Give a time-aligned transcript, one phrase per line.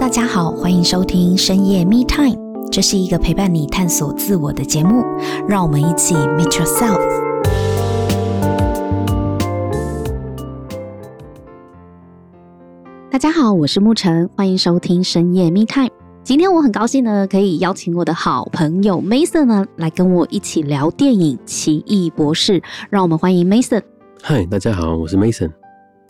[0.00, 2.34] 大家好，欢迎收听深夜 Me Time，
[2.72, 5.04] 这是一个陪伴你探索自我的节目，
[5.46, 6.98] 让我们一起 Meet Yourself。
[13.10, 15.90] 大家好，我是沐晨，欢迎收听深夜 Me Time。
[16.24, 22.58] 今天我很高兴呢，可以邀请我的好朋友 Mason 呢，来跟我一起聊电影《奇异博士》，
[22.88, 23.82] 让我们欢迎 Mason。
[24.22, 25.50] 嗨，大家好，我是 Mason。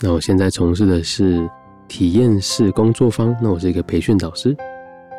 [0.03, 1.51] 那我现在从事的是
[1.91, 4.57] 体验式工作坊，那我是一个培训导师。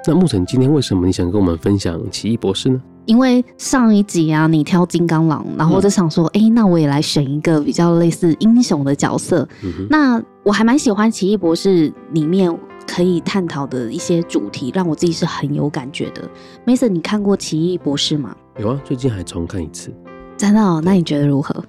[0.08, 2.82] 那沐晨，今天为什么你想跟我们分享奇异博士呢？
[3.05, 9.45] 因为上一集啊，你挑金刚狼，然后我就想说，哎、嗯欸，那我也来选一个比较类似英雄的角色。
[9.64, 16.22] 嗯、那我还蛮喜欢奇异博士里面可以探讨的一些主题，让我自己是很有感觉的。
[16.66, 18.34] Mason，你看过奇异博士吗？
[18.58, 19.94] 有啊，最近还重看一次。
[20.38, 20.81] 真的哦？
[20.81, 21.62] 那你觉得如何？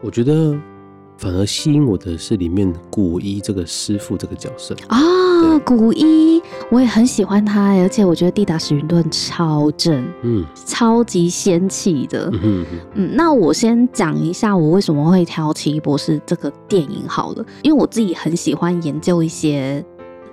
[0.00, 0.58] 我觉得。
[1.18, 4.76] 反而吸引我的是里面古一这个师傅这个角色。
[4.88, 12.64] 啊，哦、古一我也很喜欢他，而且我觉得地达史云顿超正，嗯，超级仙气的，嗯
[12.94, 13.10] 嗯。
[13.14, 19.84] 那我先讲一下我为什么会挑《奇异博士》这个电影好了，因为我自己很喜欢研究一些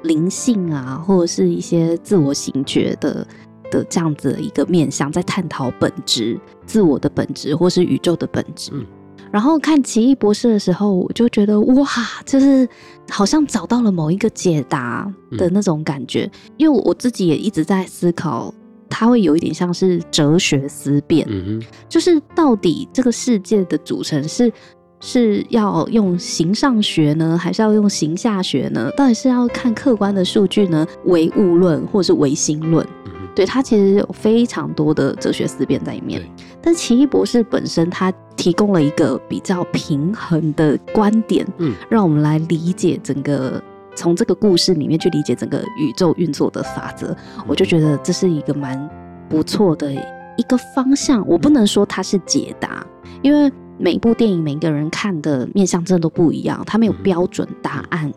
[0.03, 3.25] 灵性啊，或者是一些自我醒觉的
[3.71, 8.71] 的这样子的一个面向，在探讨本质、自我的本质，或是宇宙的本质。
[8.73, 8.85] 嗯
[9.33, 11.87] 然后看《奇异博士》的时候，我就觉得哇，
[12.23, 12.69] 就是
[13.09, 16.29] 好像找到了某一个解答的那种感觉。
[16.31, 18.53] 嗯、因为我自己也一直在思考，
[18.87, 21.59] 它会有一点像是哲学思辨，嗯、
[21.89, 24.53] 就是到底这个世界的组成是
[24.99, 28.91] 是要用形上学呢，还是要用形下学呢？
[28.95, 32.87] 到底是要看客观的数据呢，唯物论或是唯心论？
[33.35, 36.29] 对，它其实有非常多的哲学思辨在里面，对
[36.61, 43.61] 但奇异博士本身它提供了一个比较平衡的观点，嗯，让我们来理解整个
[43.95, 48.89] 从这个故事里面去理解整个宇宙运作的法则，嗯、我就觉得这是一个蛮
[49.29, 49.91] 不错的
[50.37, 51.27] 一个方向。
[51.27, 52.85] 我不能说它是解答，
[53.21, 58.11] 因为每一部电影每个人看的面向真的都不一样，它没有标准答案。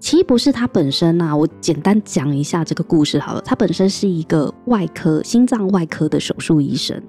[0.00, 3.40] 嗯奇异博士他本身呢、啊，我简单讲一下这个故事好了。
[3.42, 7.00] 他本身是一个外科心脏外科的手术医生，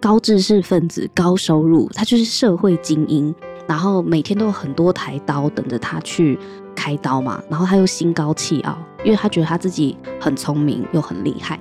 [0.00, 3.32] 高知识分子，高收入，他就是社会精英。
[3.66, 6.38] 然后每天都有很多台刀等着他去
[6.74, 7.38] 开刀嘛。
[7.50, 11.60] 然后他又心高气傲，因为他觉得他自己很聪明又很厉害。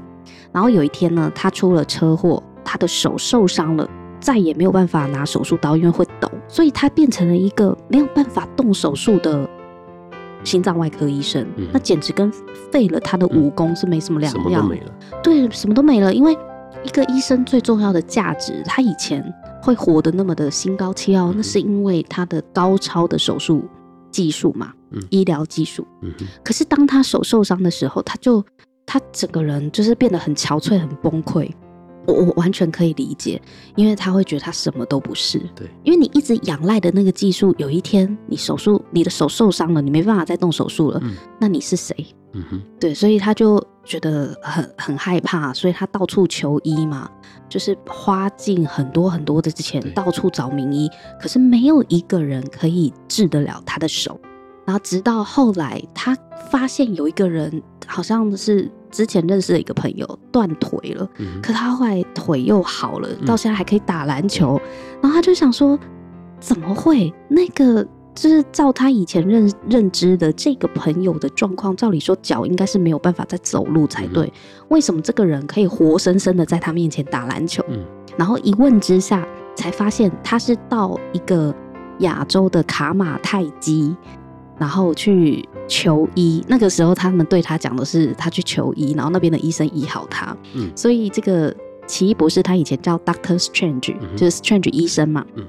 [0.54, 3.86] 然后有一天呢，他出了车祸，他的手受伤了，
[4.22, 9.48] 再也没有办法拿手术刀，因为会抖，所以他变成了一个没有办法动手术的。
[10.48, 12.32] 心脏外科医生，嗯、那简直跟
[12.72, 14.92] 废了他的武功是没什么两样，嗯、什么都没了。
[15.22, 16.14] 对，什么都没了。
[16.14, 16.36] 因为
[16.84, 19.22] 一个医生最重要的价值，他以前
[19.62, 23.66] 会活得那么的心高气傲，嗯、那是因为他的高超的手术
[24.10, 25.86] 技术嘛，嗯、医疗技术。
[26.02, 26.14] 嗯、
[26.44, 28.42] 可是当他手受伤的时候，他就
[28.86, 31.52] 他整个人就是变得很憔悴、很崩溃。
[32.08, 33.40] 我我完全可以理解，
[33.76, 35.38] 因为他会觉得他什么都不是。
[35.54, 41.94] 对，因为你一直仰赖的那个技术，有一天你手术，你的手受伤了，你没办法再动手术了，嗯、那你是谁？
[42.34, 47.10] 嗯哼，对，所以他就觉得很很害怕，所以他到处求医嘛，
[47.50, 50.90] 就是花尽很多很多的钱，到处找名医，
[51.22, 54.20] 可是没有一个人可以治得了他的手。
[54.66, 56.16] 然后直到后来，他
[56.52, 64.62] 发现有一个人，好像是之前认识的一个朋友断腿了，嗯、可他后来腿又好了，到现在还可以打篮球。
[64.64, 65.80] 嗯、然后他就想说，
[66.40, 67.12] 怎么会？
[67.30, 67.84] 那个
[68.14, 74.32] 就是照他以前认认知的这个朋友的状况，照理说脚应该是没有办法再走路才对，嗯、
[74.68, 77.64] 为什么这个人可以活生生的在他面前打篮球？
[77.70, 77.84] 嗯、
[78.18, 81.56] 然后一问之下，才发现他是到一个
[82.00, 83.96] 亚洲的卡马泰基。
[84.60, 90.36] 然后去求医，那个时候他们对他讲的是他去求医，然后那边的医生医好他。
[90.54, 91.54] 嗯，所以这个
[91.86, 95.26] 奇异博士他以前叫 Doctor Strange，嗯、就是 Strange 医生嘛。
[95.36, 95.46] 嗯，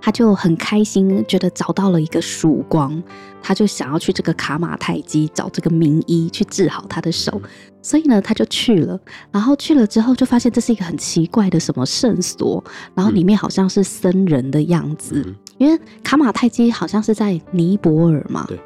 [0.00, 3.02] 他就很开心，觉得找到了一个曙光，
[3.42, 7.32] 他就想要去这个卡马泰基找这个名医去治好他的手。
[7.34, 7.50] 嗯、
[7.82, 8.98] 所以呢，他就去了。
[9.30, 12.62] 然后去了之后，就发现这是一个很奇怪的什么圣所，
[12.94, 15.22] 然后里面好像是僧人的样子。
[15.26, 18.56] 嗯因为卡马泰基好像是在尼泊尔嘛，对，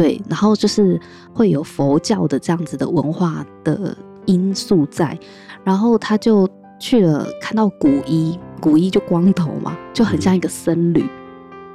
[0.00, 1.00] 对，然后就是
[1.34, 3.96] 会有佛教的这样子的文化的
[4.26, 5.18] 因素在，
[5.64, 6.48] 然后他就
[6.78, 11.08] 去了，看到古一，古一就光头嘛，就很像一个僧侣，嗯、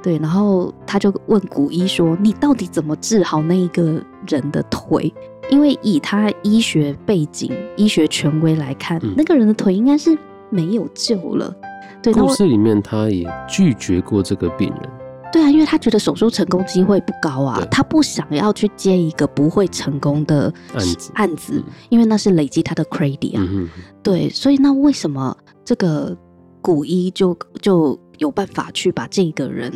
[0.02, 5.12] 对，然后他就问古一说：“你到底怎么治好那一个人的腿？
[5.50, 10.16] 因为以他医学背景、医学权威来看，嗯、那个人的腿应该是
[10.48, 11.54] 没有救了。”
[12.02, 14.90] 对，故事里面他也拒绝过这个病人，
[15.34, 23.44] 对啊，因为他觉得手术成功机会不高啊，他不想要去接一个不会成功的案子，案子，因为那是累积他的 credit 啊。
[23.44, 23.68] 嗯、
[24.00, 26.16] 对，所以那为什么这个
[26.62, 29.72] 古一就就有办法去把这个人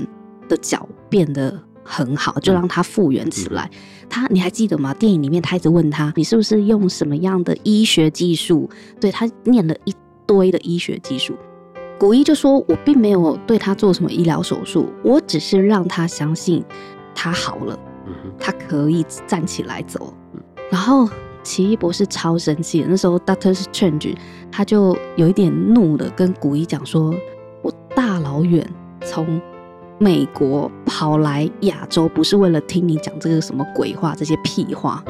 [0.49, 3.69] 的脚变得很好，就让他复原起来？
[3.73, 4.95] 嗯、他你还记得吗？
[4.95, 8.71] 电影里面他一直问他，你是不是用什么样的医学技术？
[9.01, 9.93] 对，他念了一
[10.25, 11.35] 堆的医学技术。
[11.99, 16.65] 古一就说：“我并没有对他做什么医疗手术，我只是让他相信
[17.13, 17.77] 他好了，
[18.39, 20.15] 他可以站起来走。”
[20.71, 21.09] 然后
[21.43, 24.17] 奇异博士超生气，那时候 Doctor Strange
[24.53, 27.13] 他就有一点怒的跟古一讲说
[27.63, 28.65] ：“我大老远
[29.03, 29.41] 从
[29.99, 35.03] 美国跑来亚洲，不是为了听你讲这个什么鬼话，这些屁话。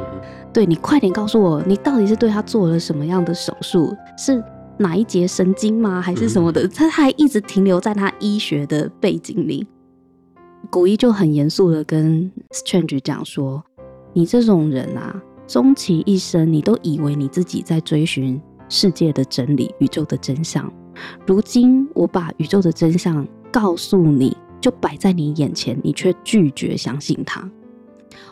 [0.55, 3.95] 对，你快点告诉我，你到底是对他做了什么样的手术？
[4.17, 4.43] 是？”
[4.79, 6.01] 哪一节神经吗？
[6.01, 6.67] 还是什么的？
[6.69, 9.67] 他、嗯、还一直停留在他医学的背景里。
[10.71, 13.65] 古一就很严肃的跟 Strange 讲说
[14.13, 20.71] ：“你这种人啊，终其一生，你都以为你自己在追寻世界的真理、宇宙的真相。
[21.27, 27.49] 如今我把宇宙的真相告诉你，就摆在你眼前，你却拒绝相信它。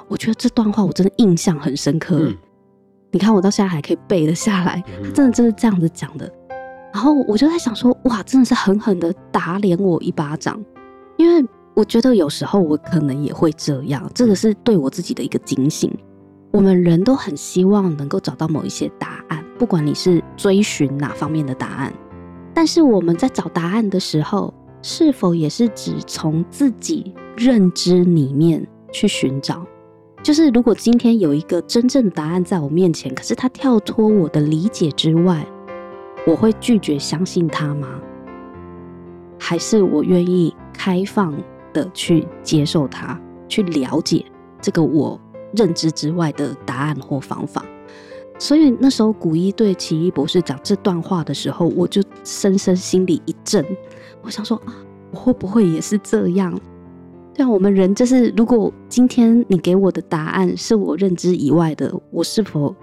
[0.08, 2.18] 我觉得这段话我真的印象很深刻。
[2.18, 2.36] 嗯”
[3.12, 6.30] 你看，我到现在还可以背得下来，他真的就是这样子讲的。
[6.92, 10.62] 然后我就在想说，哇，真的是狠狠的打脸我一巴掌。
[11.16, 15.90] 因为我觉得有时候我可能也会这样，这个是对我自己的一个警醒。
[16.52, 21.92] 我们人都很希望能够找到某一些答案，不管你是追寻哪方面的答案。
[22.54, 29.66] 但是我们在找答案的时候，是否也是只从自己认知里面去寻找？
[30.26, 35.46] 就是如果今天有一个真正的答案在我面前，可是它跳脱我的理解之外，
[36.26, 37.86] 我会拒绝相信它吗？
[39.38, 41.32] 还是我愿意开放
[41.72, 44.26] 的去接受它，去了解
[44.60, 45.16] 这个我
[45.52, 47.64] 认知之外的答案或方法？
[48.36, 53.64] 所以那时候古一对奇异博士讲这段话的时候，我就深深心里一震，
[54.22, 54.74] 我想说啊，
[55.12, 56.52] 我会不会也是这样？
[57.36, 62.74] 对啊，我们人就是，如果今天你给我的答案是我认知以外的，我是否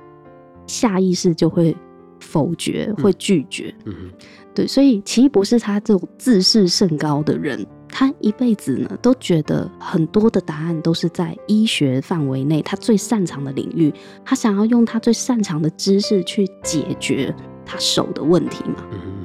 [0.68, 1.76] 下意识就会
[2.20, 3.74] 否决、会拒绝？
[3.86, 4.12] 嗯，
[4.54, 13.92] 对，所以奇异博士他这种自视甚高的人，他一辈子呢都觉得很多的答案都是在医学范围内，他最擅长的领域，
[14.24, 17.36] 他想要用他最擅长的知识去解决
[17.66, 18.86] 他手的问题嘛。
[18.92, 19.23] 嗯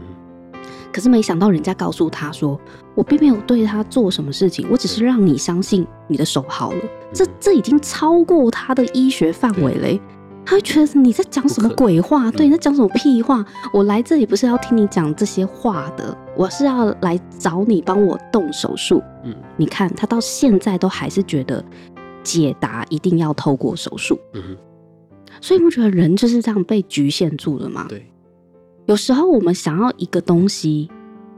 [0.98, 2.60] 可是没想到，人家告诉他说
[2.96, 6.80] ：“我并没有对他做什么事情，我只是让你相信你的手好了。”
[7.14, 10.00] 这这已经超过他的医学范围嘞。
[10.44, 12.32] 他会觉得你在讲什么鬼话？
[12.32, 13.46] 对，你在讲什么屁话？
[13.72, 19.00] 我来这里不是要听你讲这些话的，我是要来找你帮我动手术。
[19.22, 21.64] 嗯，你看他到现在都还是觉得
[22.24, 24.18] 解答一定要透过手术。
[24.34, 24.56] 嗯哼，
[25.40, 27.86] 所以你不觉得人就是这样被局限住了吗？
[27.88, 28.04] 对。
[28.88, 30.90] 有时候我们想要一个东西，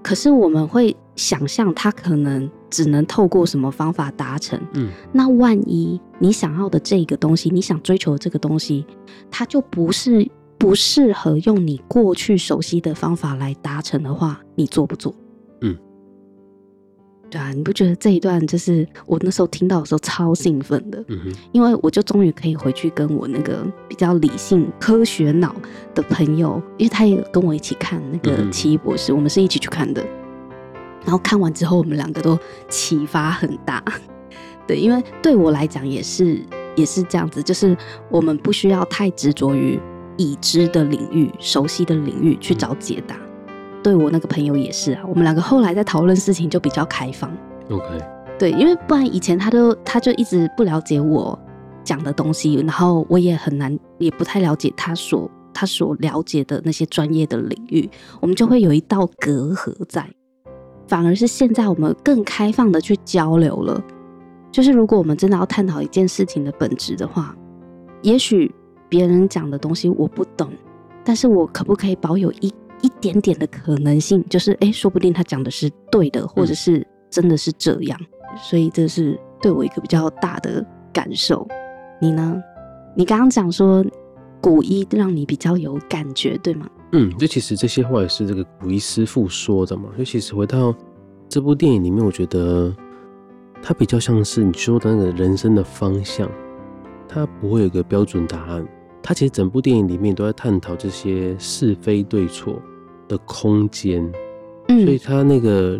[0.04, 4.56] 可是我们会想象它可能只能透过什么方法达成。
[4.74, 8.86] 嗯，那万一你想要的这个东西，你想追求的这个东西，
[9.32, 15.12] 它就不是不适合用你过去熟悉的方法来达成的话，你做不做？
[17.30, 21.02] 对啊，你不觉得这一段就是我那时候听到的时候超兴奋的？
[21.06, 25.54] 嗯哼，因为我就终于可以回去跟我那个比较理性、科学脑
[25.94, 30.04] 的朋友，因为他也跟我一起看那个《奇异博士》，我们是一起去看的。
[31.04, 32.36] 然后看完之后，我们两个都
[32.68, 33.82] 启发很大。
[34.66, 36.38] 对，因为对我来讲也是
[36.74, 37.76] 也是这样子，就是
[38.10, 39.78] 我们不需要太执着于
[40.16, 43.16] 已知的领域、熟悉的领域去找解答。
[43.82, 47.30] 对我那个朋友也是啊，我们两个后来在讨论事情就比较开放。
[47.70, 47.86] OK，
[48.38, 51.38] 对，因为不然以前他都他就一直不了解我
[51.82, 57.88] 讲的东西，然后我也很难也不太了解他所他所了解的那些专业的领域，
[58.20, 60.06] 我们就会有一道隔阂在。
[60.86, 63.80] 反而是现在我们更开放的去交流了，
[64.50, 67.34] 就是如果我们真的要探讨一件事情的本质的话，
[68.02, 68.52] 也许
[68.88, 70.50] 别人讲的东西我不懂，
[71.04, 81.46] 但是我可不可以保有一一点点的可能性，就是哎，说不定他讲的是对的，或者是真的是这样，嗯、所以这是对我一个比较大的感受。
[82.00, 82.42] 你呢？
[82.96, 83.84] 你刚刚讲说
[84.40, 86.68] 古一让你比较有感觉，对吗？
[86.92, 89.90] 嗯，这其实这些话也是这个古一师傅说的嘛。
[89.96, 90.74] 就其实回到
[91.28, 92.74] 这部电影里面，我觉得
[93.62, 96.28] 它比较像是你说的那个人生的方向，
[97.08, 98.66] 它不会有一个标准答案。
[99.02, 102.60] 它其实整部电影里面都在探讨这些是非对错
[103.10, 104.08] 的空间，
[104.68, 105.78] 嗯，所以他那个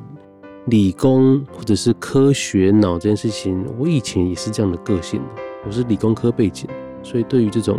[0.66, 5.42] 理工或者是科学脑这件事情，我以前也是这样的个性的。
[5.64, 6.68] 我是理工科背景，
[7.04, 7.78] 所以对于这种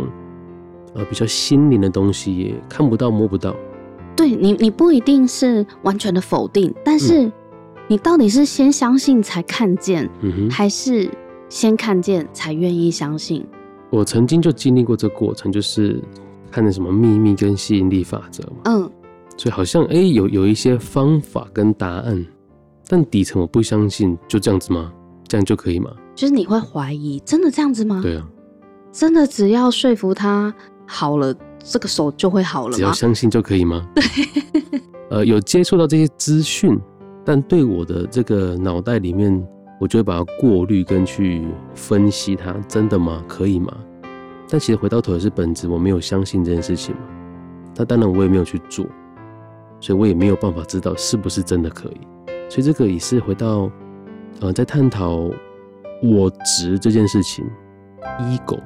[0.94, 3.54] 呃比较心灵的东西，也看不到摸不到。
[4.16, 7.30] 对你，你不一定是完全的否定，但是
[7.88, 10.08] 你到底是先相信才看见，
[10.50, 11.10] 还是
[11.48, 13.44] 先看见才愿意相信？
[13.90, 16.00] 我曾经就经历过这个过程，就是
[16.50, 18.90] 看的什么秘密跟吸引力法则嘛，嗯，
[19.36, 22.24] 所以好像哎、欸、有有一些方法跟答案。
[22.88, 24.92] 但底层我不相信，就这样子吗？
[25.26, 25.90] 这样就可以吗？
[26.14, 28.00] 就是你会怀疑，真的这样子吗？
[28.02, 28.28] 对啊，
[28.90, 30.54] 真的只要说服他
[30.86, 32.76] 好了，这个手就会好了吗？
[32.76, 33.88] 只要相信就可以吗？
[33.94, 34.04] 对，
[35.08, 36.78] 呃，有接触到这些资讯，
[37.24, 39.42] 但对我的这个脑袋里面，
[39.80, 43.24] 我就会把它过滤跟去分析它，真的吗？
[43.26, 43.74] 可以吗？
[44.50, 47.00] 但其实回到头也是本质，我没有相信这件事情嘛。
[47.76, 48.84] 那当然我也没有去做，
[49.82, 52.00] 所以我也没有办法知道是不是真的可以。
[52.48, 53.68] 所以这个也是回到，
[54.40, 55.28] 呃，在探讨
[56.00, 57.44] 我执这件事情
[58.20, 58.60] ，ego，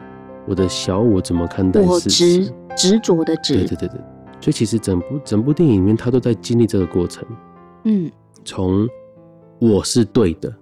[0.47, 4.01] 我的小我怎么看待我执执着的执，对对对对。
[4.43, 7.27] 所以其实整部整部电影里面，他都在经历这个过程。
[7.85, 8.11] 嗯，
[8.45, 8.87] 从
[9.59, 10.55] 我是对的，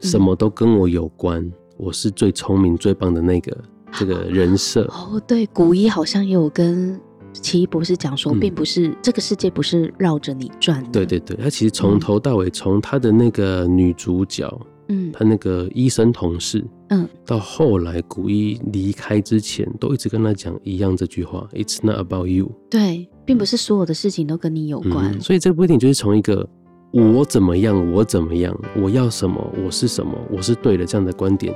[0.00, 3.56] 什么都跟我有关，嗯、我是最聪明最棒的那个
[3.92, 4.86] 这个人设。
[4.86, 7.00] 哦，对，古一好像也有跟。
[7.32, 10.90] 奇异博士讲说，并不是、嗯、这个世界不是绕着你转的。
[10.90, 25.12] 对对对，他其实从头到尾，从、嗯、他的那个女主角，嗯，他那个医生同事，嗯，到后来古一离开之前，都一直跟他讲一样这句话：“It's not about you。”对，并不是所有的事情都跟你有关。
[25.12, 26.46] 嗯、所以这部电影就是从一个
[26.92, 31.54] 我怎么样，我怎么样，我要什么，我是什么，我是对的这样的观点，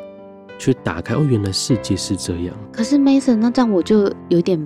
[0.59, 2.55] 去打开哦，原来世界是这样。
[2.73, 4.59] 可是 Mason，那这样我就有点。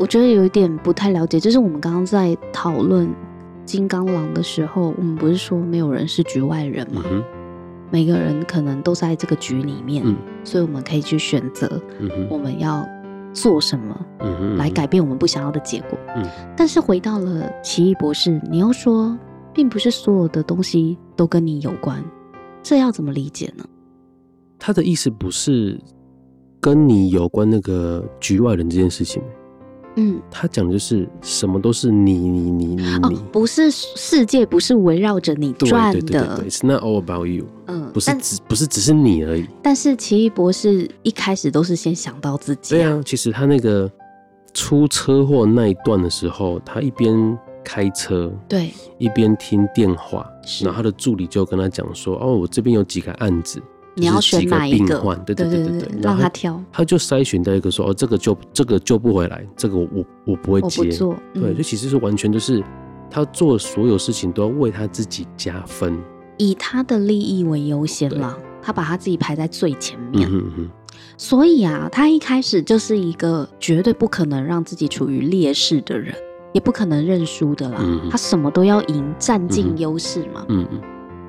[0.00, 3.06] 我觉得有一点不太了解，就是我们刚刚在讨论
[3.66, 7.02] 金刚狼的时候，我们不是说没有人是局外人吗？
[7.10, 7.22] 嗯、
[7.90, 11.70] 每个人可能都在这个局里面，嗯、所以我们可以去选择
[12.30, 12.82] 我们要
[13.34, 14.06] 做什么，
[14.56, 15.98] 来改变我们不想要的结果。
[16.16, 16.24] 嗯、
[16.56, 19.14] 但是回到了奇异博士，你又说
[19.52, 22.02] 并不是所有的东西都跟你有关，
[22.62, 23.66] 这要怎么理解呢？
[24.58, 25.78] 他的意思不是
[26.58, 29.22] 跟你有关那个局外人这件事情。
[29.96, 36.42] 嗯，他讲的就是什么都是你你你你你，哦，不是世界不是围绕着你转的。
[36.48, 37.46] ，It's not all about you。
[37.66, 39.46] 嗯，不是只不是只是你而已。
[39.62, 42.76] 但是奇异博士一开始都是先想到自己。
[42.76, 43.90] 对啊，其实他那个
[44.54, 50.24] 出车祸那一段的时候，他一边开车，对，一边听电话，
[50.62, 53.60] 然后他的助理就跟他讲说：“哦，我这边有几个案子。”
[53.94, 54.98] 你要选哪一个？
[55.26, 60.90] 对对对对对，让他挑，他就筛选到一个说哦，这个救这个救不回来，这个我我我不会接。
[60.90, 62.62] 做嗯、对，就其实是完全就是
[63.10, 65.98] 他做所有事情都要为他自己加分，
[66.38, 70.28] 以他的利益为优先了，他把他自己排在最前面。
[70.28, 70.70] 嗯哼哼，
[71.16, 76.14] 所以啊，他一开始就是一个绝对不可能让自己处于劣势的人，
[76.52, 77.78] 也不可能认输的啦。
[77.80, 80.46] 嗯、哼他什么都要赢，占尽优势嘛。
[80.48, 80.80] 嗯嗯。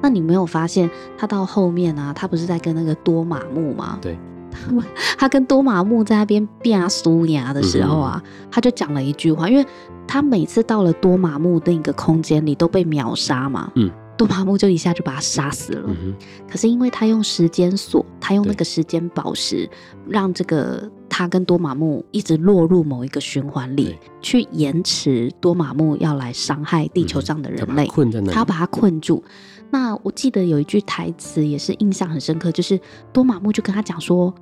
[0.01, 3.99] 那你没有发现他到后面啊，他不是在跟那个多玛木吗？
[4.01, 4.17] 对，
[4.51, 4.83] 他
[5.17, 9.65] 他跟多玛木在那边变苏牙的时候啊，嗯、他就讲了一句话，因为
[10.07, 15.83] 他每次到了多玛木那个空间里都被秒杀嘛，嗯， 多玛木就一下就把他杀死了。
[15.87, 16.13] 嗯、
[16.49, 19.71] 可是因为他用时间锁，他用那个时间宝石，对
[20.07, 29.21] 让这个他跟多玛木一直落入某一个循环里，去延迟多玛木要来伤害地球上的人类，他，困在那里他要把他困住。
[29.69, 32.79] 那我记得有一句台词也是印象很深刻，就是
[33.11, 34.33] 多玛木就跟他讲说：“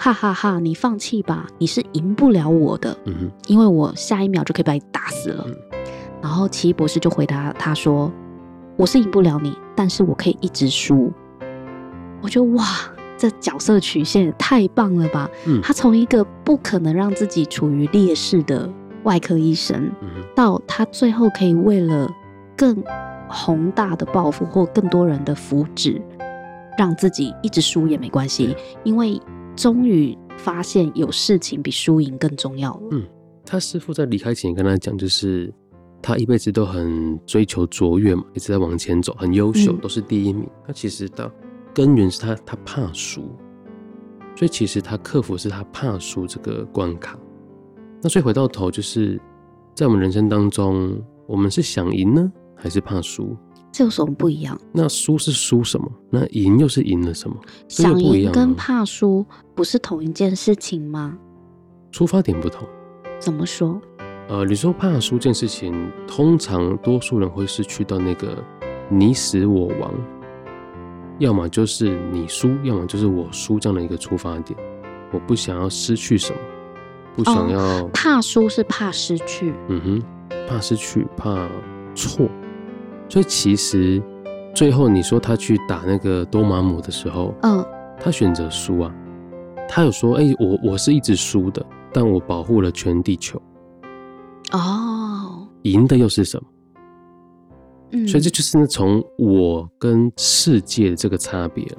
[0.00, 5.44] 哈哈哈，你放弃吧，你是赢不了我的，嗯，因为我下一秒就可以把你打死了。
[5.46, 5.56] 嗯”
[6.20, 8.10] 然后奇异博士就回答他说
[8.76, 11.12] ：“我是赢不了你，但是我可以一直输。”
[12.20, 12.64] 我觉得哇，
[13.20, 15.30] 这角色曲线也太棒了吧！
[15.46, 18.68] 嗯，他从一个不可能让自己处于劣势的
[19.04, 22.10] 外科医生，嗯，到他最后可以为了
[22.56, 22.82] 更。
[23.32, 26.02] 宏大的抱负或更多人的福祉，
[26.76, 29.22] 让自己一直输也没关系，因为
[29.54, 32.80] 终于发现有事情比输赢更重要了。
[32.90, 33.06] 嗯，
[33.46, 35.48] 他师傅在离开前跟他讲，就是
[36.02, 40.44] 他一辈子都很追求卓越嘛，一直在往前走，很优秀，都是第一名。
[40.66, 41.30] 他、嗯、其实到
[41.74, 43.22] 根源是他他怕输，
[44.36, 47.18] 所以其实他克服是他怕输这个关卡。
[48.02, 49.20] 那所以回到头，就是
[49.74, 52.32] 在我们人生当中，我们是想赢呢？
[52.56, 53.34] 还是怕输，
[53.72, 54.58] 这有什么不一样？
[54.72, 55.90] 那输是输什么？
[56.10, 57.36] 那赢又是赢了什么？
[57.68, 59.24] 想赢跟怕输
[59.54, 61.16] 不是同一件事情吗？
[61.90, 62.68] 出发点不同。
[63.18, 63.80] 怎么说？
[64.28, 65.74] 呃，你说怕输这件事情，
[66.06, 68.44] 通常多数人会是去到那个
[68.90, 69.94] 你死我亡，
[71.20, 74.58] 要么就是你输，要么就是我输这样的一个出发点。
[75.12, 76.38] 我不想要失去什么，
[77.14, 80.02] 不想要、哦、怕输是怕失去，嗯哼，
[80.48, 81.46] 怕失去，怕
[81.94, 82.26] 错。
[83.08, 84.02] 所以其实
[84.54, 87.62] 最后你说他去打那个多玛姆的时候，嗯，
[88.00, 88.94] 他选择输啊。
[89.68, 93.40] 他有说：“哎、欸，我我是一直输的，但我保护了全地球。”
[94.52, 96.48] 哦，赢的又是什么？
[97.92, 101.78] 嗯，所以这就是从我跟世界的这个差别了。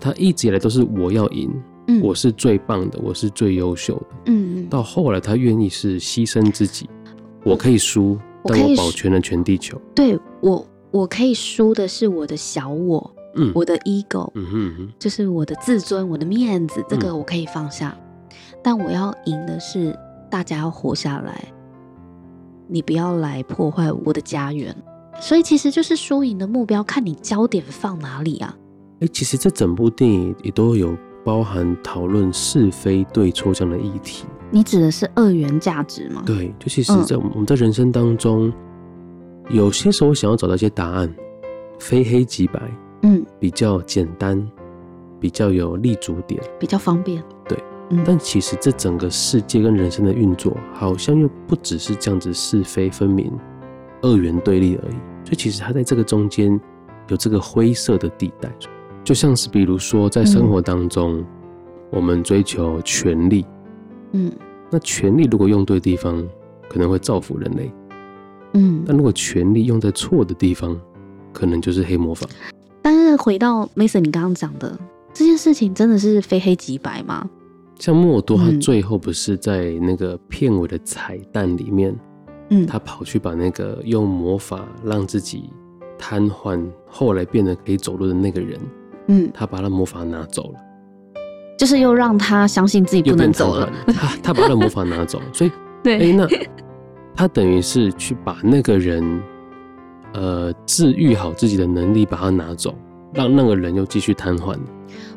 [0.00, 1.50] 他一直以来都是我要赢，
[1.88, 6.88] 嗯，我是最棒的，我是最优秀的，嗯，到后来他愿意是牺牲自己，
[7.44, 9.80] 我可以输，但我保全了全地球。
[9.94, 13.14] 对，我，我可以输的是我的小我。
[13.34, 17.94] 嗯，我的 ego，嗯哼哼，就是我的自尊，我的面子，这个我可以放下。
[18.30, 19.96] 嗯，但我要赢的是
[20.30, 21.44] 大家要活下来，
[22.66, 24.74] 你不要来破坏我的家园。
[25.20, 28.54] 所以其实就是输赢的目标，看你焦点放哪里啊。
[29.00, 34.26] 哎，其实这整部电影也都有包含讨论是非对错这样的议题。
[34.50, 36.22] 你指的是二元价值吗？
[36.24, 38.48] 对，就其实在我们在人生当中，
[39.50, 41.12] 嗯，有些时候想要找到一些答案，
[41.78, 42.60] 非黑即白。
[43.02, 44.44] 嗯，比较简单，
[45.20, 47.22] 比较有立足点，比较方便。
[47.48, 47.56] 对，
[47.90, 53.30] 嗯，但其实这整个世界跟人生的运作，好像又不只是这样子是非分明、
[54.02, 54.94] 二元对立而已。
[55.24, 56.58] 所以其实它在这个中间
[57.08, 58.50] 有这个灰色的地带，
[59.04, 61.26] 就像是比如说在生活当中，嗯，
[61.90, 63.44] 我们追求权力，
[64.12, 64.32] 嗯，
[64.70, 66.26] 那权力如果用对地方，
[66.68, 67.70] 可能会造福人类，
[68.54, 70.78] 嗯，但如果权力用在错的地方，
[71.32, 72.26] 可能就是黑魔法。
[72.82, 74.78] 但是回到 Mason，你刚刚讲的
[75.12, 77.28] 这件事情，真的是非黑即白吗？
[77.78, 81.94] 像默多，他最后不是在那个片尾的彩蛋里面，
[82.50, 85.50] 嗯，他跑去把那个用魔法让自己
[85.98, 88.60] 瘫痪，后来变得可以走路的那个人，
[89.08, 90.60] 嗯，他把他魔法拿走了，
[91.58, 93.70] 就是又让他相信自己不能走了。
[93.86, 96.28] 他他把他的魔法拿走， 所以对，哎、欸，那
[97.14, 99.22] 他等于是去把那个人。
[100.14, 102.74] 呃，治愈好自己的能力，把它拿走，
[103.12, 104.56] 让那个人又继续瘫痪。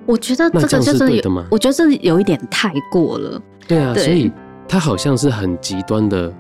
[0.06, 1.48] 我觉得这个就是对的吗？
[1.50, 3.42] 我觉得这有一点太过了。
[3.70, 4.30] 对啊，对，所以
[4.68, 6.32] 他好像是很极端的，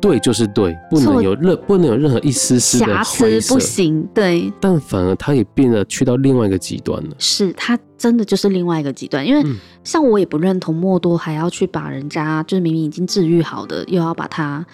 [0.00, 4.08] 对就是对，不能有任不能有任何一丝丝瑕疵，不行。
[4.14, 7.10] 对，但反而他也变得去到另外一个极端了。
[7.18, 9.44] 是他真的就是另外一个极端，因为
[9.84, 14.64] 像我也不认同默多还要去把人家就是明明已经治愈好的，又要把他。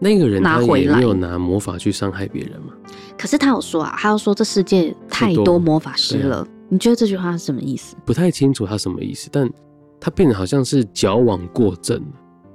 [0.00, 2.72] 那个人他也没有拿魔法去伤害别人嘛？
[3.18, 6.46] 可是他有说啊，他有说这世界太多魔法师了。
[6.68, 7.96] 你觉得这句话是什么意思？
[8.04, 9.50] 不太清楚他什么意思，但
[9.98, 12.00] 他变得好像是矫枉过正。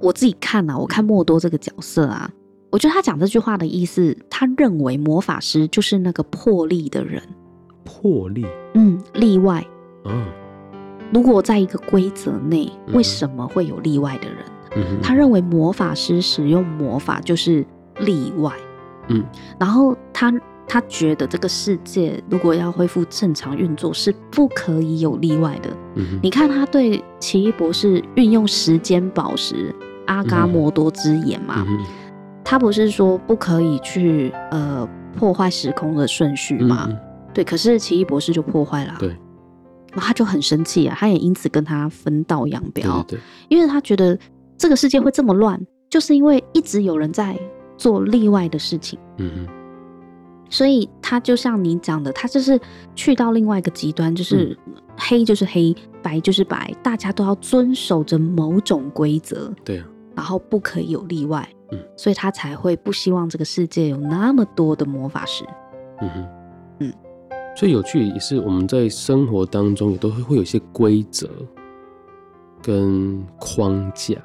[0.04, 2.30] 我自己看啊，我看莫多这个角色啊，
[2.70, 7.22] 我觉得他讲这句话的意思，他认为魔法师就是那个破例的人。
[7.84, 8.46] 破例？
[8.74, 9.66] 嗯，例外。
[10.04, 10.26] 嗯，
[11.12, 14.38] 如果在一个规则内，为什么会有例外的人？
[14.76, 17.64] 嗯他认为魔法师使用魔法就是
[18.00, 18.52] 例外，
[19.08, 19.24] 嗯，
[19.56, 20.32] 然后他
[20.66, 25.70] 他觉得这个世界如果要恢复正常运作是不可以有例外的。
[25.94, 29.72] 嗯，你看他对奇异博士运用时间宝石
[30.06, 31.66] 阿伽摩多之眼嘛，
[32.44, 36.88] 他不是说不可以去呃破坏时空的顺序吗？
[37.32, 39.08] 对，可是奇异博士就破坏了，对，
[39.92, 44.18] 然后他就很生气啊，他也因此跟他分道扬镳，对，因为他觉得。
[44.56, 47.36] 这个世界会这么乱，就是因为一直有人在
[47.76, 48.96] 做例外的事情。
[49.18, 49.48] 嗯哼，
[50.48, 52.58] 所以他就像你讲的，他就是
[52.94, 54.56] 去到另外一个极端，就是
[54.96, 59.52] 黑就是黑，白就是白，大家都要遵守着某种规则。
[59.64, 61.48] 对啊，然后不可以有例外。
[61.70, 65.44] 嗯，所以他才会不希望这个世界有那么多的魔法师。
[66.00, 66.28] 嗯哼，
[66.80, 66.92] 嗯，
[67.56, 71.28] 所以有趣也是我们在生活当中也都会会有一些规则
[72.62, 74.16] 跟框架。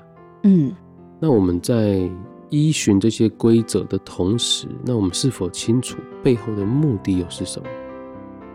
[0.44, 0.74] 嗯，
[1.20, 2.10] 那我们在
[2.50, 7.68] 依循这些规则的同时，那我们是否清楚背后的目的又是什么？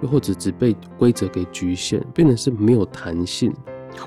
[0.03, 3.55] 又或者只被规则给局限，变成是没有弹性？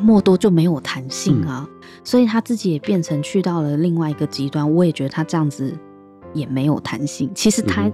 [0.01, 4.73] 默多就没有弹性啊，嗯，所以他自己也变成去到了另外一个极端。
[4.73, 5.77] 我也觉得他这样子
[6.33, 7.29] 也没有弹性。
[7.33, 7.93] 其实他，嗯，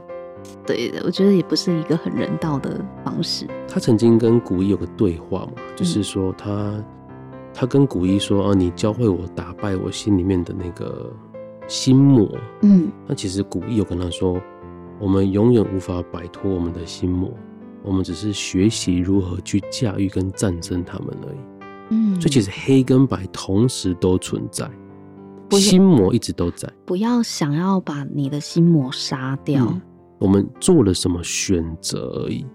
[0.65, 3.47] 对的，我觉得也不是一个很人道的方式。
[3.67, 6.49] 他曾经跟古一有个对话嘛，就是说他。
[6.49, 6.85] 嗯
[7.55, 11.13] 他跟古一说：“啊，你教会我打败我心里面的那个
[11.67, 12.27] 心魔。”
[12.63, 14.41] 嗯，那其实古一有跟他说
[14.99, 17.31] ：“我们永远无法摆脱我们的心魔，
[17.83, 21.37] 我们只是学习如何去驾驭跟战胜他们而已。”
[21.89, 24.69] 嗯，所以其实黑跟白同时都存在，
[25.51, 26.71] 心魔一直都在。
[26.85, 29.65] 不要想要把你的心魔杀掉。
[29.65, 29.81] 嗯
[30.19, 32.45] 我们做了什么选择而已。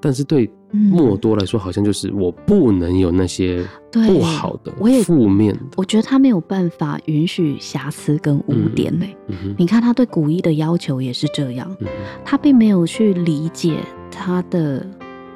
[0.00, 5.60] 但是对莫多来说，好像就是我不能有那些不好的、负面的。
[5.76, 9.56] 我觉得他没有办法允许瑕疵跟污点呢、嗯嗯。
[9.58, 11.88] 你看他对古一的要求也是这样，嗯、
[12.24, 14.86] 他并没有去理解他的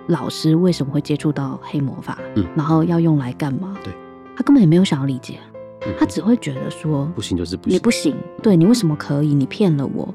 [0.09, 3.77] 老师为什么会接触到黑魔法、嗯，然后要用来干嘛？
[3.83, 3.92] 对，
[4.37, 5.38] 他根本也没有想要理解，
[5.87, 9.35] 嗯、他只会觉得说不行就是不行，你不行，对，你为什么可以？
[9.35, 10.14] 你骗了我。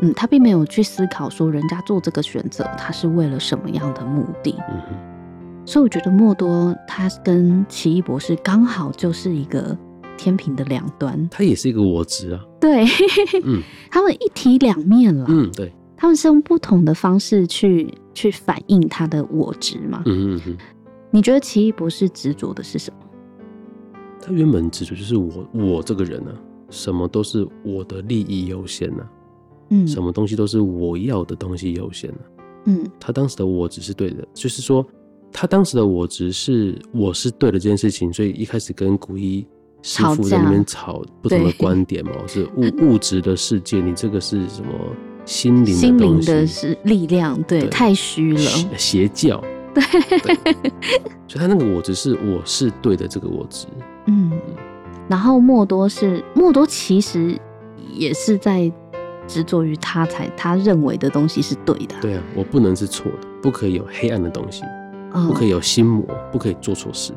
[0.00, 4.56] 嗯，他并没有去思考说人家做这个选择，他是为了什么样的目的。
[4.68, 4.96] 嗯哼，
[5.66, 9.76] 所以我觉得莫多他跟奇异博士刚好就是一个
[10.16, 11.28] 天平的两端。
[11.30, 12.40] 他也是一个我执啊。
[12.60, 12.84] 对，
[13.44, 13.60] 嗯，
[13.90, 15.24] 他们一体两面了。
[15.28, 20.02] 嗯，对，他们是用不同的方式去去反映他的我执嘛。
[20.06, 20.56] 嗯嗯，
[21.10, 22.98] 你觉得奇异博士执着的是什么？
[24.20, 26.38] 他原本执着就是我，我这个人呢、啊，
[26.70, 29.10] 什么都是我的利益优先呢、啊。
[29.70, 32.18] 嗯，什么东西都是我要的东西优先呢。
[32.66, 34.86] 嗯，他当时的我只是对的，就是说，
[35.32, 39.44] 他当时的我执是我是对的这件事情，所以一开始跟古一
[39.82, 44.70] 师傅在那边吵不同的观点嘛，是物 物质的世界，你这个是什么
[45.24, 45.74] 心灵？
[45.74, 48.40] 心灵的是力量，对，对太虚了，
[48.76, 49.42] 邪教，
[49.74, 49.82] 对，
[50.18, 50.34] 对
[51.26, 53.66] 所以他那个我执是我是对的这个我执，
[54.06, 54.32] 嗯，
[55.08, 57.38] 然后莫多是莫多，其实
[57.94, 58.72] 也是在。
[59.28, 61.94] 执着于他才他认为的东西是对的。
[62.02, 64.64] 对啊，我不能是错的，不可以有黑暗的东西，
[65.28, 67.14] 不可以有心魔，不可以做错事。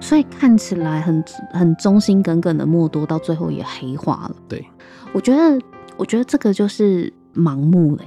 [0.00, 4.36] 所以看起来很很忠心耿耿的莫多，到最后也黑化了。
[4.48, 4.66] 对，
[5.12, 5.60] 我觉得，
[5.96, 8.04] 我觉得这个就是盲目嘞。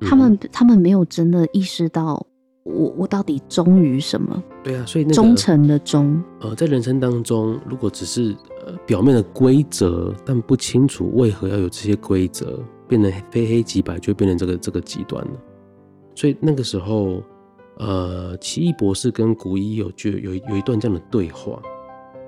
[0.00, 2.26] 他们、嗯、他们没有真的意识到。
[2.62, 4.40] 我我到底忠于什么？
[4.62, 15.32] 对啊，所以那个忠诚的忠，呃，在人生当中，如果只是呃表面的规则，但不清楚为何要有这些规则，变得非黑即白，就会变成这个这个极端了。
[16.14, 17.22] 所以那个时候，
[17.78, 21.60] 呃，奇异博士跟古一有就有有一段这样的对话，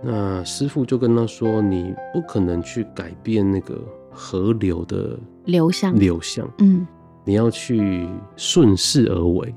[0.02, 3.78] 那师傅就跟他说：“你不可能去改变那个
[4.12, 5.94] 河流的流向。
[5.98, 6.86] 流向，嗯，
[7.24, 9.54] 你要去顺势而为。”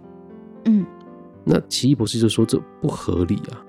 [0.66, 0.84] 嗯，
[1.44, 3.62] 那奇异博士就说，这不合理啊，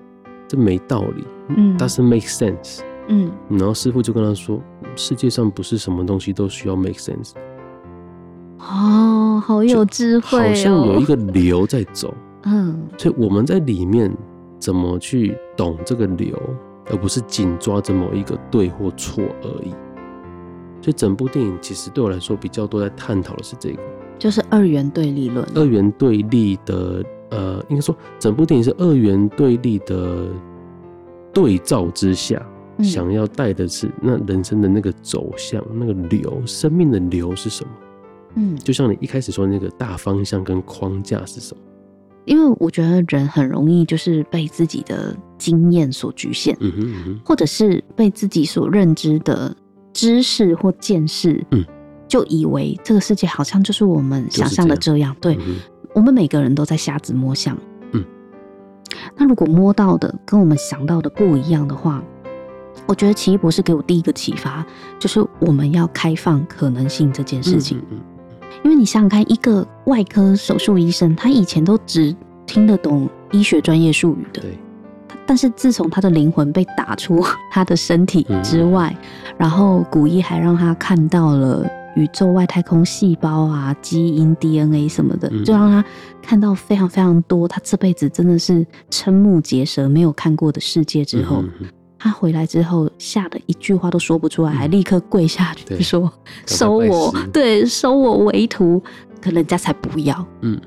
[0.47, 4.59] 这没道理，嗯，doesn't make sense，嗯，然后师傅就跟他说，
[4.95, 7.33] 世界上不是什么东西都需要 make sense，
[8.57, 12.11] 哦，好有智慧哦，好像有一个流在走，
[12.45, 14.11] 嗯，所以我们在里面
[14.57, 16.35] 怎么去懂这个流，
[16.89, 19.71] 而不是紧抓着某一个对或错而已，
[20.81, 23.79] 所以整部电影其实对我来说比较多在探讨的是这个。
[24.19, 25.45] 就是二元对立论。
[25.53, 30.27] 二元对立的，呃，应该说整部电影是二元对立的
[31.31, 32.43] 对照之下，
[32.77, 37.71] 嗯、想要带的是那人生的那个走向，那个流，生命的流是什么？
[38.35, 41.61] 嗯，就像你一开始说的那个大方向跟框架是什么？
[42.25, 49.55] 因为我觉得人很容易就是被自己的经验所局限，嗯哼嗯哼，或者是被自己所认知的
[49.97, 51.65] 知识或见识，嗯。
[52.07, 55.59] 就以为这个世界好像就是我们想象的这样，就是、这样对、嗯，
[55.93, 57.57] 我们每个人都在瞎子摸象。
[57.91, 58.01] 嗯，
[59.17, 62.01] 那如果摸到的跟我们想到的不一样的话，
[62.87, 64.65] 我觉得奇异博士给我第一个启发
[64.97, 67.83] 就是我们要开放可能性这件事情。
[67.91, 67.99] 嗯，
[68.63, 74.57] 因为你想想看，一个外科手术医生，他以前都只听得懂医学专业术语的，对。
[75.27, 81.69] 但是自从他的灵魂被打出他的身体之外，嗯、然后古一还让他看到了。
[81.95, 85.83] 宇宙外太空细胞啊，基因 DNA 什么的，就让他
[86.21, 91.03] 看到非常非常多，他这辈子真的是瞠目结舌没有看过的世界。
[91.03, 91.43] 之后，
[91.97, 96.13] 他回来之后，吓得一句话都说不出来，还立刻跪下去说
[96.45, 98.79] ：“收我，对，收我为徒。”
[99.19, 100.61] 可人家才不要，嗯，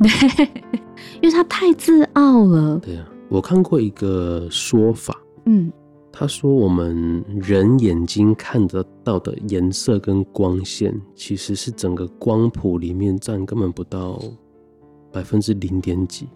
[1.22, 2.76] 因为他太自傲了。
[2.80, 5.16] 对啊，我看过一个说法，
[5.46, 5.72] 嗯。
[6.12, 14.20] 他说：“我们人眼睛看得到的颜色跟光线，其实是整个光谱里面占根本不到
[15.12, 16.26] 百分之零点几，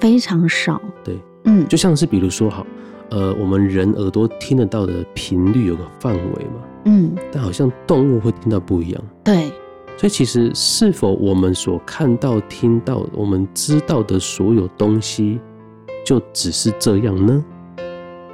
[0.00, 0.80] 非常少。
[1.04, 2.66] 对，嗯，就像是比如说，好，
[3.10, 9.04] 呃，我们人耳朵听得到的频率有个范围嘛，嗯，但好像动物会听到不一样。
[9.22, 9.52] 对，
[9.98, 15.38] 所以其实是否我们所看到、听到、我们知道的所有东西，
[16.04, 17.44] 就只是这样呢？”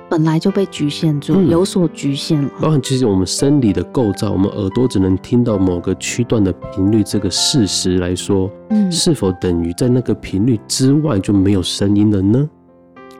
[0.08, 2.48] 本来就被局限住，嗯、有所局限了。
[2.60, 12.48] 包含其实我们生理的构造，我们耳朵只能听到某个区段的频率，这个事实来说，嗯，是否等于在那个频率之外就没有声音了呢？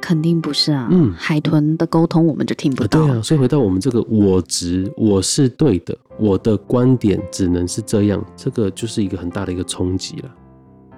[0.01, 0.87] 肯定不是啊。
[0.93, 3.01] 嗯，海豚的沟通我们就听不到。
[3.01, 10.31] 对啊，所以回到我们这个我值，我是对的，我的观点只能是这样，这个就是一个很大的一个冲击了。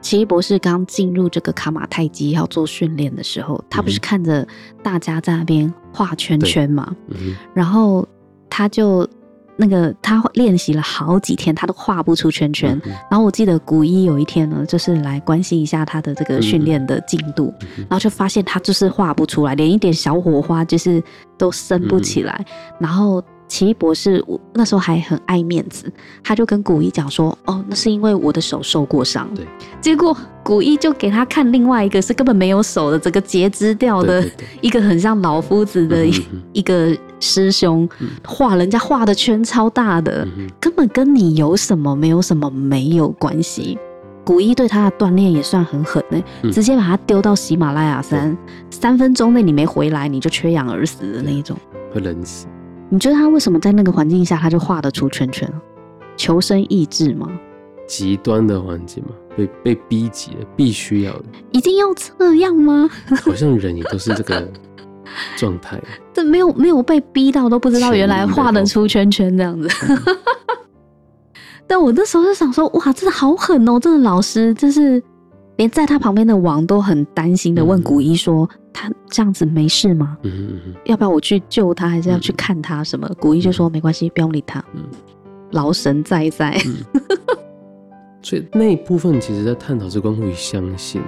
[0.01, 4.47] 奇异博士刚进入这个卡马太基要做训练的时候，他不是看着
[4.83, 8.07] 大家在那边画圈圈嘛，嗯，然后
[8.49, 9.09] 他就。
[9.61, 12.81] 那个他练习了好几天，他都画不出圈圈。
[12.85, 21.03] 嗯、然后我记得古一有一天呢，就是来关心一下他的这个训练的进度，然后就发现他就是画不出来，连一点小火花就是
[21.37, 22.37] 都升不起来。
[22.47, 23.21] 嗯、然后。
[23.49, 25.91] 奇异博士，我那时候还很爱面子，
[26.23, 29.47] 他就跟古一讲说：“哦，那是因为我的手受过伤。”对，
[29.81, 34.25] 结果古一就给他看另外一个是根本没有手的，整个截肢掉的
[34.61, 37.89] 一个很像老夫子的一一个师兄
[38.25, 40.29] 画，人家画的圈超大的，
[40.61, 43.79] 根本跟你有什么没有什么没有关系。
[44.25, 48.37] 古一对他的锻炼也算很狠呢，直接把他丢到喜马拉雅山，
[48.71, 51.57] 三分钟内你没回来，你就缺氧而死的那一种，
[51.95, 52.47] 会冷死。
[52.90, 55.51] 你觉得他为什么在那个环境下他就画得出圈圈？
[56.16, 57.29] 求生意志吗？
[57.87, 59.11] 极端的环境吗？
[59.37, 61.24] 被被逼急了，必须要的。
[61.53, 62.88] 一定要这样吗？
[63.24, 64.48] 好像人也都是这个
[65.37, 65.81] 状态。
[66.12, 69.68] 这没有没有被逼到都不知道原来画得出圈圈这样子。
[71.66, 73.79] 但我那时候就想说，哇，真的好狠哦！
[73.79, 75.03] 这个老师就是。
[75.59, 80.16] 连在他旁边的王都很担心的问古一说：“嗯、他这样子没事吗？
[80.23, 84.64] 嗯嗯嗯、要不要我去救他，还是要去看他什么？”嗯、古一就说：“没关系，不用理他。
[84.73, 84.85] 嗯”
[85.51, 86.57] 劳神在在。
[86.64, 86.77] 嗯、
[88.23, 91.03] 所以那一部分其实在探讨是关乎于相信。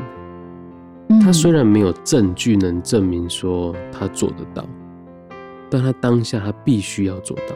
[1.10, 4.68] 嗯、他虽然没有证据能证明说他做得到，
[5.70, 7.54] 但他当下他必须要做到。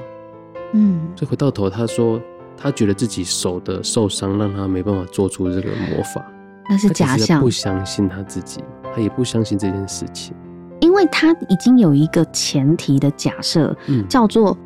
[0.75, 2.21] 嗯，所以回到头，他说
[2.57, 6.25] 他觉得自己手的受伤让他没办法做出这个魔法。
[6.69, 8.61] 那是假象，不相信他自己，
[8.95, 10.35] 他也不相信这件事情，
[10.81, 14.57] 因为他已经有一个前提的假设，嗯，叫做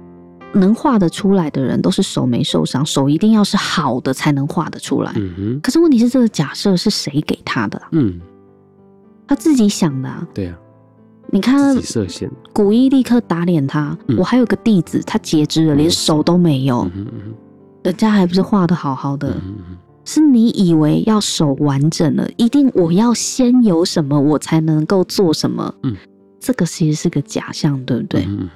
[0.53, 5.13] 能画得出来的人都是手没受伤，手一定要是好的才能画得出来。
[5.17, 7.83] 嗯哼，可是问题是这个假设是谁给他的？
[7.91, 8.21] 嗯，
[9.27, 10.27] 他自己想的啊。
[10.33, 10.57] 对啊，
[11.31, 12.31] 你看，设限。
[12.53, 13.97] 古一立刻打脸他。
[14.07, 16.83] 嗯，我还有个弟子，他截肢了，连手都没有。
[16.85, 17.35] 嗯哼嗯，
[17.83, 19.37] 人家还不是画的好好的。
[20.09, 25.75] 是你以为要手完整了，一定我要先有什么，我才能够做什么？
[25.83, 25.95] 嗯，
[26.41, 28.25] 这个其实是个假象，对不对？
[28.27, 28.49] 嗯，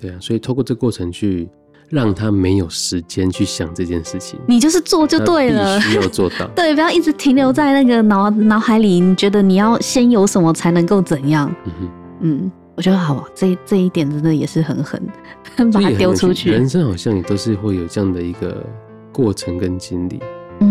[0.00, 0.16] 对啊。
[0.20, 1.48] 所以透过这个过程去
[1.88, 6.48] 让他没有时间去想这件事情，你就是做就对了，必须要做到。
[6.56, 11.48] 对，不要一直停留在那个脑脑海里，你觉得你要先有什么才能够怎样？
[11.64, 11.88] 嗯哼，
[12.22, 15.00] 嗯，我觉得好，这这一点真的也是很狠，
[15.72, 16.50] 把它丢出去。
[16.50, 18.66] 人生好像也都是会有这样的一个
[19.12, 20.18] 过程跟经历。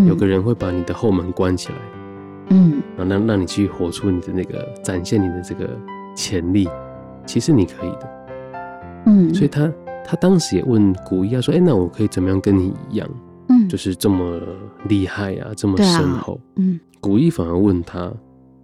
[0.08, 1.78] 有个人会把你的后门关起来，
[2.50, 5.70] 嗯，然后让让你去活出你的那个，展现你的这个
[6.16, 6.68] 潜力，
[7.26, 8.10] 其实你可以的，
[9.06, 9.72] 嗯，所以他
[10.06, 13.10] 他当时也问古一，说，哎，那我可以怎么样跟你一样，
[13.50, 14.40] 嗯，就是这么
[14.88, 18.12] 厉害啊，这么深厚，嗯，古一反而问他，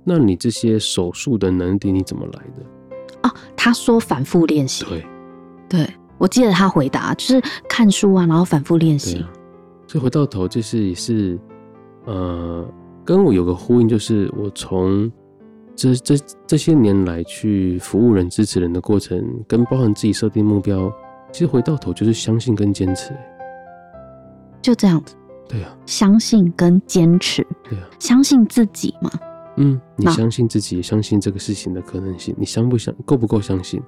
[0.04, 2.66] 那你这些手术的能力你怎么来的？
[3.24, 5.06] 哦，他说反复练习，对，
[5.70, 9.26] 对，我记得他回答就是看书啊，然后反复练习。
[9.94, 11.38] 所以回到头就是也是，
[12.06, 12.68] 呃，
[13.06, 15.12] 跟我有个呼应，就是我从
[15.76, 16.16] 这这
[16.48, 20.92] 这些年来去服务人、支持人的过程，跟包含自己设定目标，
[21.32, 23.16] 其实回到头就是相信跟坚持，
[24.64, 25.14] 就这样子。
[25.48, 27.46] 对啊，相信跟坚持。
[27.70, 29.12] 对啊，相信自己嘛。
[29.58, 33.80] 嗯，你相信自己，相信这个事情的可能性，你相不相够不够相信？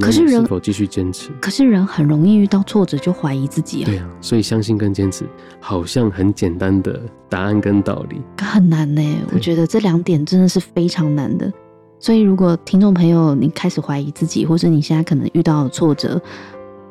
[0.00, 1.30] 可是人是否继续坚持？
[1.40, 3.86] 可是人很容易遇到挫折就怀疑自己啊。
[3.86, 5.24] 对啊，所以相信跟坚持
[5.60, 9.02] 好像很简单的答案跟道理，可很难呢。
[9.02, 11.52] 对我觉得这两点真的是非常难的。
[11.98, 16.20] 所以如果听众朋友你开始怀疑自己，或是你现在可能遇到挫折，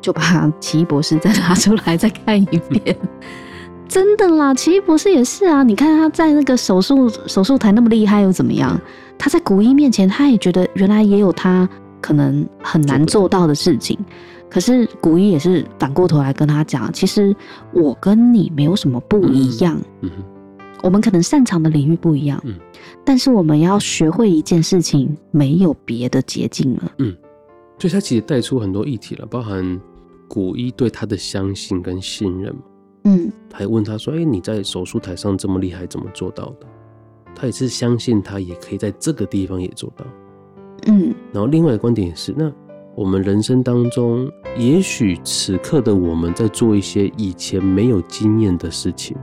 [0.00, 2.96] 就把 奇异博士再拿出来再看一遍。
[3.86, 5.62] 真的啦，奇异博士也是啊。
[5.62, 8.80] 你看他在那个手术手术台那么厉害又怎么样？
[9.16, 11.68] 他在古一面前，他也觉得原来也有他。
[12.04, 13.98] 可能很难做到的事情，
[14.50, 17.34] 可是古一也是反过头来跟他讲，其实
[17.72, 20.10] 我跟你没有什么不一样，嗯，
[20.82, 22.56] 我们可能擅长的领域不一样，嗯，
[23.06, 27.16] 但是我们要学会一件事情，没有别的捷径了，嗯，
[27.78, 29.80] 所以他其实带出很多议题了，包含
[30.28, 32.54] 古一对他的相信跟信任，
[33.04, 36.66] 嗯，还问他说，哎，你在手术台上这么厉害，怎么做到的？
[37.34, 40.04] 他也是相信他也可以在这个地方也做到。
[40.86, 42.52] 嗯，然后另外一个观点也是，那
[42.94, 49.16] 我们人生当中，也许此刻的我们在做一些以前没有经验的事情，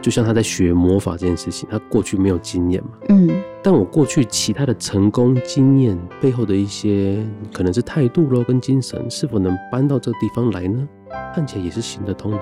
[0.00, 3.28] 就像他在学魔法这件事情，他过去没有经验嘛，嗯，
[3.62, 10.86] 但我过去其他的成功经验背后的一些，可能是态度咯，跟精神，是否能搬到这个地方来呢？
[11.34, 12.40] 看起来也是行得通的，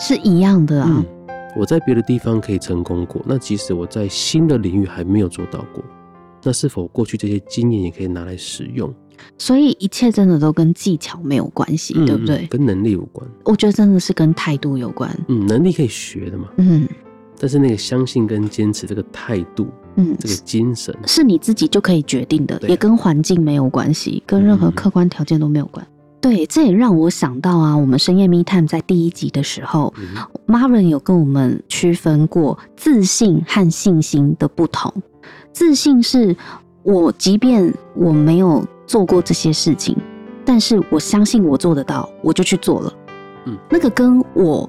[0.00, 0.88] 是一样的啊。
[0.88, 1.04] 嗯，
[1.56, 5.84] 我在别的地方可以成功过，那即使我在新的领域还没有做到过，
[6.42, 8.92] 那是否过去这些经验也可以拿来使用？
[9.36, 12.46] 所以一切真的都跟技巧没有关系，嗯，对不对？
[12.46, 13.26] 跟能力有关。
[13.44, 15.14] 我觉得真的是跟态度有关。
[15.28, 16.48] 嗯，能力可以学的嘛。
[16.56, 16.88] 嗯。
[17.38, 25.82] 但是那个相信跟坚持这个态度，嗯，这个精神是，是你自己就可以决定的，对也跟环境没有关系，跟任何客观条件都没有关。
[25.86, 34.92] 嗯、对，这也让我想到啊，我们深夜密探在第一集的时候、嗯、Marvin 有跟我们区分过自信和信心的不同。
[35.52, 36.34] 自信是
[36.82, 39.96] 我即便我没有做过这些事情，
[40.44, 42.92] 但是我相信我做得到，我就去做了。
[43.46, 44.68] 嗯，那个跟我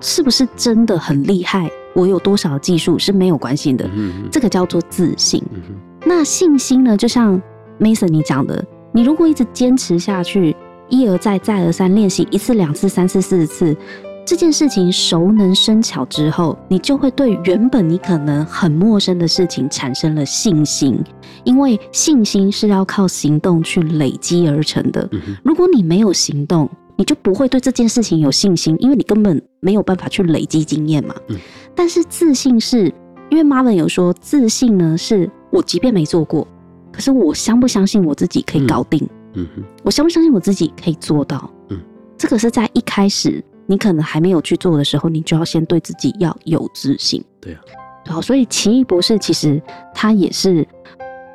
[0.00, 1.70] 是不是真的很厉害？
[1.94, 5.42] 我有多少技术是没有关系的，嗯、哼这个叫做自信。
[5.52, 5.60] 嗯、
[6.04, 6.96] 那信心呢？
[6.96, 7.40] 就像
[7.80, 10.54] Mason 你讲的，你如果一直坚持下去，
[10.88, 13.76] 一而再、再而三练习一次、两次、三次、四次，
[14.24, 21.02] 这件事情熟能生巧之后，你就会对原本你可能很陌生的事情产生了信心。
[21.42, 25.08] 因为信心是要靠行动去累积而成的。
[25.42, 31.14] 如果你没有行动，你就不会对这件事情有信心，因为你根本没有办法去累积经验嘛。
[31.28, 31.36] 嗯、
[31.74, 32.92] 但是自信是，
[33.30, 36.46] 因为 Marvin 有说，自信呢是我即便没做过，
[36.92, 39.08] 可是我相不相信我自己可以搞定？
[39.32, 41.50] 嗯，哼我相不相信我自己可以做到？
[41.70, 41.80] 嗯，
[42.18, 47.24] 这个是在一开始你可能还没有去做的时候，你就要先对自己要有自信。
[47.40, 47.60] 对啊，
[48.08, 49.62] 好，所以奇异博士其实
[49.94, 50.66] 他也是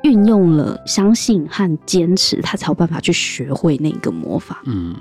[0.04, 4.62] 运用了相信和坚持，他才有办法去学会那个魔法。
[4.65, 4.93] 嗯。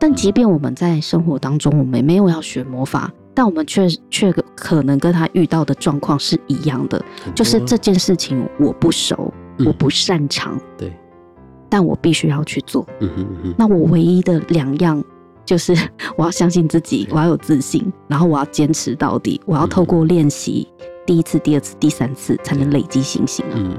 [0.00, 7.00] 但即便我们在生活当中，我们没有要学魔法，但我们却却可能跟他遇到的状况是一样的，
[7.36, 10.92] 就是这件事情我不熟，嗯、我不擅长，对，
[11.68, 12.84] 但我必须要去做。
[12.98, 15.00] 嗯哼嗯哼，那我唯一的两样
[15.44, 15.74] 就是
[16.16, 20.66] 我要相信自己，我要有自信，然后我要坚持到底，我要透过练习
[21.06, 23.54] 第一次、第二次、第三次才能累积信心啊。
[23.56, 23.76] 嗯。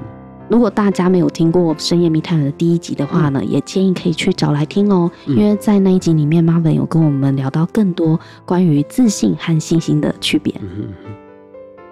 [0.50, 10.54] 如果大家没有听过《深夜密探》的第一集的话呢，嗯、也建议可以去找来听哦，嗯、因为在那一集里面，Marvin 有跟我们聊到更多关于自信和信心的区别。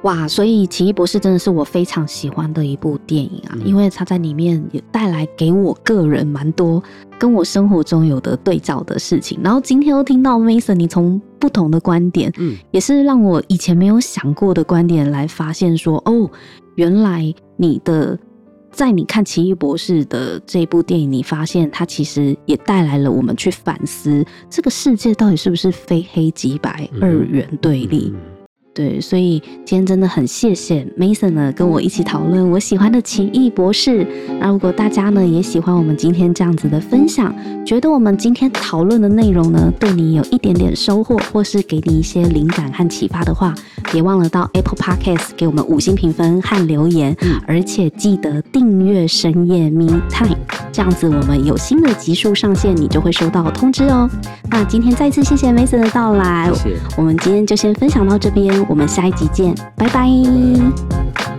[0.04, 6.82] 哇，所以《奇异博士》真的是我非常喜欢的一部电影啊，嗯、因为它在里面也带来给我个人蛮多
[7.20, 9.40] 跟我生活中有的对照的事情。
[9.44, 16.30] 然后今天又听到 Mason 你从不同的观点，嗯，也是让我以前没有想过的观点来发现说，哦，
[16.76, 18.18] 原来你的。
[18.74, 28.14] 在你看《奇异博士》的这部电影，你发现它其实也带来了我们去反思这个世界到底是不是非黑即白、二元对立。
[28.74, 34.08] 对，所以今天真的很谢谢 Mason 呢，跟我一起讨论我喜欢的奇异博士。
[34.40, 43.54] 那如果大家呢也喜欢我们今天这样子的分享，觉得我们今天讨论的内容呢对你有一点点收获，或是给你一些灵感和启发的话，
[43.92, 47.14] 别忘了到 Apple Podcast 给我们五星评分和留言，
[47.46, 50.38] 而且记得订阅深夜 Me Time，，
[50.72, 54.10] 这样子我们有新的集数上线，你就会收到通知哦。
[54.50, 56.78] 那今天再次谢谢 Mason 的到来，谢谢。
[56.96, 58.61] 我们今天就先分享到这边。
[58.68, 61.31] 我们下一集见拜拜。